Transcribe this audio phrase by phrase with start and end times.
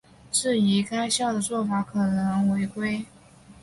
[0.31, 3.05] 质疑该校的做法可能违规。